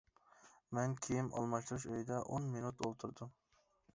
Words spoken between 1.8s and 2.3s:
ئۆيىدە